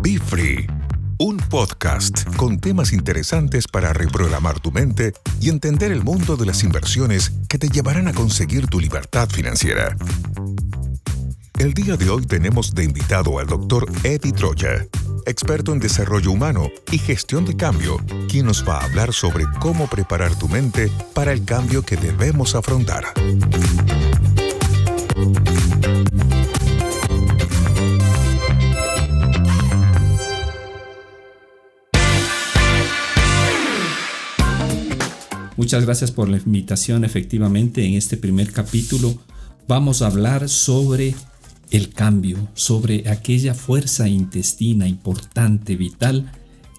[0.00, 0.66] Be Free,
[1.18, 6.62] un podcast con temas interesantes para reprogramar tu mente y entender el mundo de las
[6.62, 9.96] inversiones que te llevarán a conseguir tu libertad financiera.
[11.58, 14.86] El día de hoy tenemos de invitado al doctor Eddie Troya,
[15.26, 17.98] experto en desarrollo humano y gestión de cambio,
[18.30, 22.54] quien nos va a hablar sobre cómo preparar tu mente para el cambio que debemos
[22.54, 23.04] afrontar.
[35.60, 37.04] Muchas gracias por la invitación.
[37.04, 39.18] Efectivamente, en este primer capítulo
[39.68, 41.14] vamos a hablar sobre
[41.70, 46.32] el cambio, sobre aquella fuerza intestina importante, vital,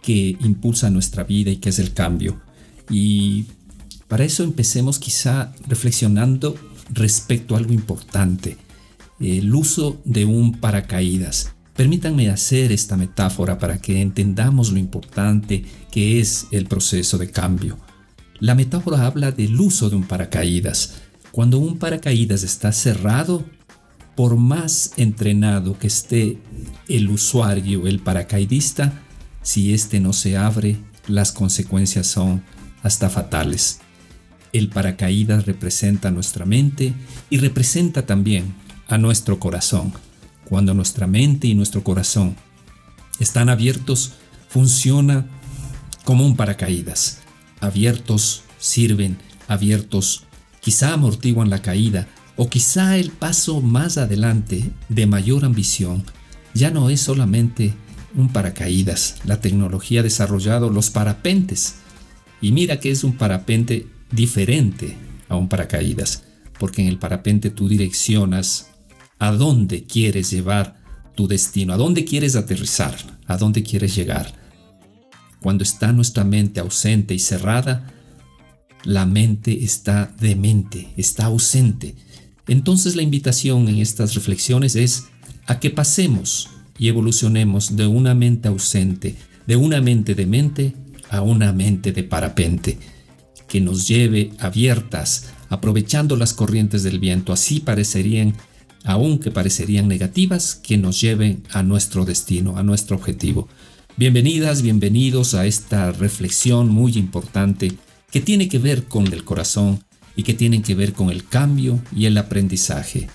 [0.00, 2.40] que impulsa nuestra vida y que es el cambio.
[2.88, 3.46] Y
[4.06, 6.54] para eso empecemos quizá reflexionando
[6.90, 8.58] respecto a algo importante,
[9.18, 11.52] el uso de un paracaídas.
[11.74, 17.76] Permítanme hacer esta metáfora para que entendamos lo importante que es el proceso de cambio.
[18.40, 20.94] La metáfora habla del uso de un paracaídas.
[21.32, 23.44] Cuando un paracaídas está cerrado,
[24.14, 26.38] por más entrenado que esté
[26.88, 28.92] el usuario, el paracaidista,
[29.42, 30.76] si éste no se abre,
[31.08, 32.42] las consecuencias son
[32.82, 33.80] hasta fatales.
[34.52, 36.94] El paracaídas representa nuestra mente
[37.30, 38.54] y representa también
[38.86, 39.92] a nuestro corazón.
[40.44, 42.36] Cuando nuestra mente y nuestro corazón
[43.18, 44.12] están abiertos,
[44.48, 45.26] funciona
[46.04, 47.18] como un paracaídas.
[47.60, 50.24] Abiertos sirven, abiertos
[50.60, 56.04] quizá amortiguan la caída, o quizá el paso más adelante de mayor ambición
[56.54, 57.74] ya no es solamente
[58.14, 59.16] un paracaídas.
[59.24, 61.76] La tecnología ha desarrollado los parapentes.
[62.40, 64.96] Y mira que es un parapente diferente
[65.28, 66.24] a un paracaídas,
[66.58, 68.70] porque en el parapente tú direccionas
[69.18, 70.76] a dónde quieres llevar
[71.16, 74.32] tu destino, a dónde quieres aterrizar, a dónde quieres llegar.
[75.40, 77.92] Cuando está nuestra mente ausente y cerrada,
[78.84, 81.94] la mente está demente, está ausente
[82.48, 85.04] entonces la invitación en estas reflexiones es
[85.46, 86.48] a que pasemos
[86.78, 89.16] y evolucionemos de una mente ausente,
[89.46, 90.74] de una mente de mente
[91.10, 92.78] a una mente de parapente,
[93.48, 98.34] que nos lleve abiertas, aprovechando las corrientes del viento, así parecerían,
[98.84, 103.48] aunque parecerían negativas, que nos lleven a nuestro destino, a nuestro objetivo.
[103.98, 107.72] Bienvenidas, bienvenidos a esta reflexión muy importante
[108.12, 109.82] que tiene que ver con el corazón,
[110.14, 113.08] y que tienen que ver con el cambio y el aprendizaje.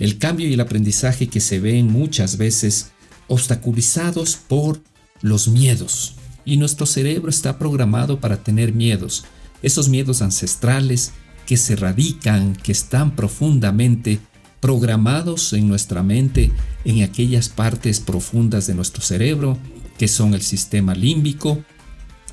[0.00, 2.90] El cambio y el aprendizaje que se ven muchas veces
[3.26, 4.80] obstaculizados por
[5.20, 6.14] los miedos.
[6.44, 9.24] Y nuestro cerebro está programado para tener miedos,
[9.62, 11.12] esos miedos ancestrales
[11.46, 14.18] que se radican, que están profundamente
[14.58, 16.50] programados en nuestra mente,
[16.84, 19.58] en aquellas partes profundas de nuestro cerebro,
[19.98, 21.62] que son el sistema límbico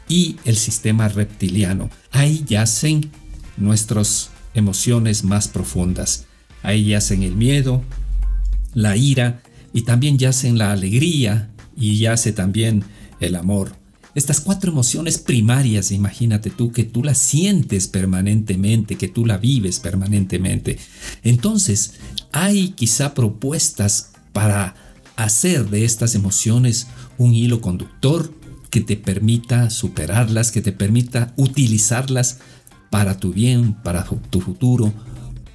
[0.07, 1.89] y el sistema reptiliano.
[2.11, 3.11] Ahí yacen
[3.57, 6.25] nuestras emociones más profundas.
[6.63, 7.83] Ahí yacen el miedo,
[8.73, 9.41] la ira
[9.73, 12.83] y también yacen la alegría y yace también
[13.19, 13.75] el amor.
[14.13, 19.79] Estas cuatro emociones primarias, imagínate tú que tú las sientes permanentemente, que tú la vives
[19.79, 20.77] permanentemente.
[21.23, 21.93] Entonces,
[22.33, 24.75] hay quizá propuestas para
[25.23, 26.87] hacer de estas emociones
[27.17, 28.33] un hilo conductor
[28.69, 32.39] que te permita superarlas, que te permita utilizarlas
[32.89, 34.93] para tu bien, para tu futuro,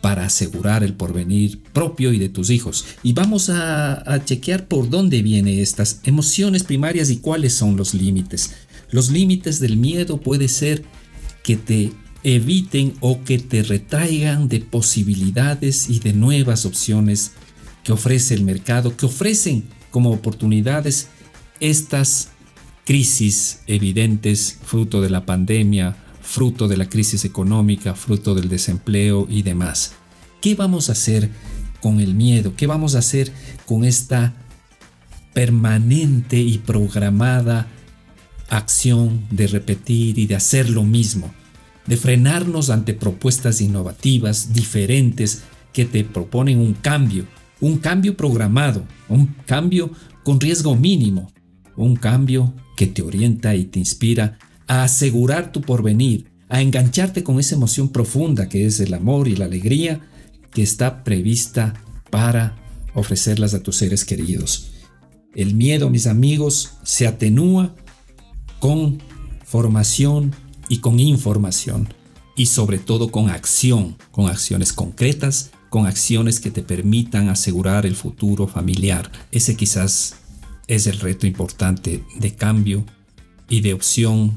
[0.06, 2.84] para asegurar el porvenir propio y de tus hijos.
[3.03, 8.53] Y vamos a, chequear por dónde vienen estas emociones primarias y cuáles son los límites.
[8.91, 10.84] Los límites del miedo puede ser
[11.43, 17.33] que te eviten o que te retraigan de posibilidades y de nuevas opciones
[17.87, 21.07] que ofrece el mercado, que ofrecen como oportunidades
[21.61, 22.31] estas
[22.85, 29.43] crisis evidentes fruto de la pandemia, fruto de la crisis económica, fruto del desempleo y
[29.43, 29.93] demás.
[30.41, 31.31] ¿Qué vamos a hacer
[31.81, 32.55] con el miedo?
[32.57, 33.31] ¿Qué vamos a hacer
[33.66, 34.34] con esta
[35.33, 37.69] permanente y programada
[38.49, 41.33] acción de repetir y de hacer lo mismo?
[41.87, 47.27] De frenarnos ante propuestas innovativas, diferentes, que te proponen un cambio,
[47.61, 49.91] un cambio programado, un cambio
[50.25, 51.31] con riesgo mínimo,
[51.77, 57.41] un cambio que te orienta y te inspira a asegurar tu porvenir, a engancharte con
[57.41, 60.01] esa emoción profunda que es el amor y la alegría
[60.53, 61.75] que está prevista
[62.11, 62.57] para
[62.95, 64.71] ofrecerlas a tus seres queridos.
[65.35, 67.75] El miedo, mis amigos, se atenúa
[68.59, 68.99] con
[69.45, 70.35] formación
[70.69, 71.89] y con información
[72.37, 77.97] y sobre todo con acción, con acciones concretas, con acciones que te permitan asegurar el
[77.97, 79.10] futuro familiar.
[79.33, 80.16] Ese quizás
[80.66, 82.84] es el reto importante de cambio
[83.48, 84.33] y de opción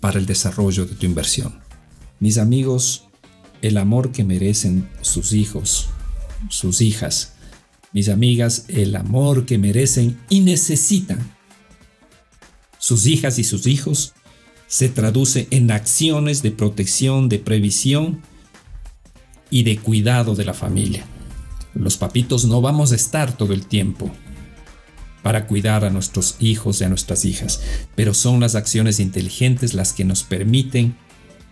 [0.00, 1.60] para el desarrollo de tu inversión.
[2.20, 3.04] Mis amigos,
[3.62, 5.88] el amor que merecen sus hijos,
[6.48, 7.34] sus hijas,
[7.92, 11.18] mis amigas, el amor que merecen y necesitan
[12.82, 14.12] sus hijas y sus hijos
[14.66, 18.22] se traduce en acciones de protección, de previsión
[19.52, 21.04] y de cuidado de la familia.
[21.74, 24.10] Los papitos no vamos a estar todo el tiempo
[25.22, 27.60] para cuidar a nuestros hijos y a nuestras hijas,
[27.94, 30.96] pero son las acciones inteligentes las que nos permiten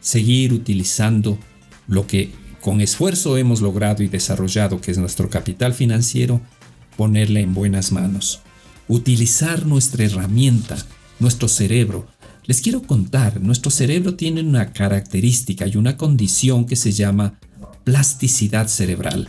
[0.01, 1.39] seguir utilizando
[1.87, 2.33] lo que
[2.63, 6.41] con esfuerzo hemos logrado y desarrollado, que es nuestro capital financiero,
[6.97, 8.41] ponerle en buenas manos.
[8.89, 10.77] Utilizar nuestra herramienta,
[11.19, 12.09] nuestro cerebro.
[12.47, 17.39] Les quiero contar, nuestro cerebro tiene una característica y una condición que se llama
[17.85, 19.29] plasticidad cerebral.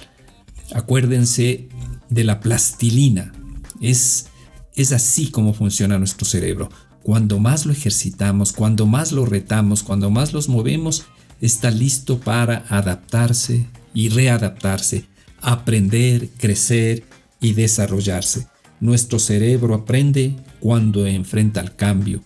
[0.73, 1.69] Acuérdense
[2.09, 3.33] de la plastilina.
[3.79, 4.27] Es,
[4.75, 6.69] es así como funciona nuestro cerebro.
[7.03, 11.05] Cuando más lo ejercitamos, cuando más lo retamos, cuando más los movemos,
[11.39, 15.05] está listo para adaptarse y readaptarse,
[15.41, 17.03] aprender, crecer
[17.39, 18.47] y desarrollarse.
[18.79, 22.23] Nuestro cerebro aprende cuando enfrenta el cambio.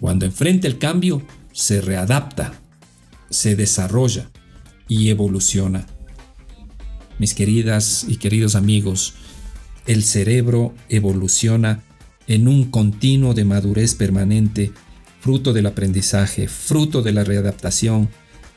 [0.00, 1.22] Cuando enfrenta el cambio,
[1.52, 2.54] se readapta,
[3.30, 4.30] se desarrolla
[4.88, 5.86] y evoluciona.
[7.18, 9.14] Mis queridas y queridos amigos,
[9.86, 11.82] el cerebro evoluciona
[12.26, 14.72] en un continuo de madurez permanente
[15.20, 18.08] fruto del aprendizaje, fruto de la readaptación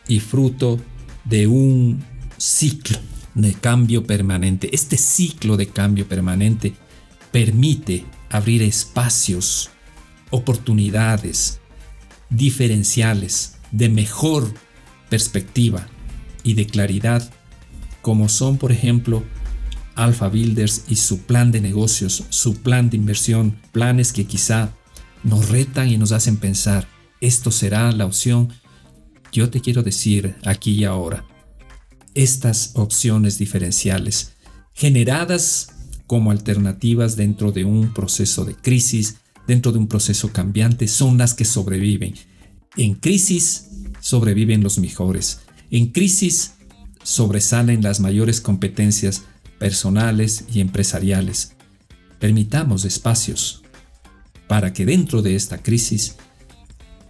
[0.08, 0.80] y fruto
[1.26, 2.04] de un
[2.38, 2.98] ciclo
[3.36, 4.70] de cambio permanente.
[4.74, 6.74] Este ciclo de cambio permanente
[7.32, 9.70] permite abrir espacios,
[10.30, 11.60] oportunidades
[12.30, 14.52] diferenciales de mejor
[15.10, 15.88] perspectiva
[16.48, 17.30] y de claridad,
[18.02, 19.24] como son, por ejemplo,
[19.96, 24.72] Alpha Builders y su plan de negocios, su plan de inversión, planes que quizá
[25.24, 26.88] nos retan y nos hacen pensar,
[27.20, 28.54] esto será la opción.
[29.34, 31.26] Yo te quiero decir aquí y ahora,
[32.14, 34.32] estas opciones diferenciales,
[34.74, 35.74] generadas
[36.06, 39.18] como alternativas dentro de un proceso de crisis,
[39.48, 42.14] dentro de un proceso cambiante, son las que sobreviven.
[42.78, 43.68] En crisis
[44.00, 45.42] sobreviven los mejores.
[45.72, 46.54] En crisis
[47.04, 49.24] sobresalen las mayores competencias
[49.60, 51.56] personales y empresariales.
[52.20, 53.64] Permitamos espacios
[54.48, 56.16] para que dentro de esta crisis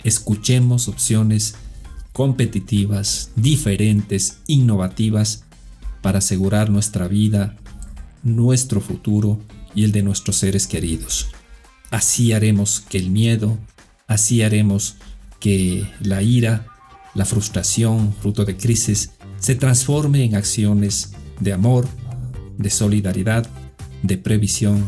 [0.04, 1.56] escuchemos opciones
[2.14, 5.44] competitivas, diferentes, innovativas,
[6.02, 7.58] para asegurar nuestra vida,
[8.24, 9.40] nuestro futuro
[9.76, 11.28] y el de nuestros seres queridos.
[11.92, 13.58] Así haremos que el miedo,
[14.08, 14.96] así haremos
[15.40, 16.66] que la ira,
[17.18, 21.88] la frustración, fruto de crisis, se transforme en acciones de amor,
[22.58, 23.50] de solidaridad,
[24.04, 24.86] de previsión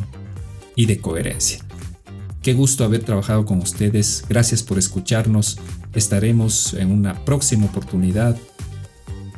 [0.75, 1.65] y de coherencia.
[2.43, 4.23] Qué gusto haber trabajado con ustedes.
[4.29, 5.57] Gracias por escucharnos.
[5.93, 8.37] Estaremos en una próxima oportunidad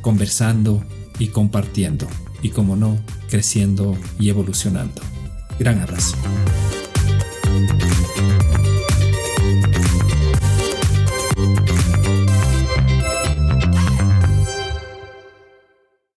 [0.01, 0.83] conversando
[1.17, 2.07] y compartiendo.
[2.43, 2.97] Y como no,
[3.29, 5.01] creciendo y evolucionando.
[5.57, 6.17] Gran abrazo.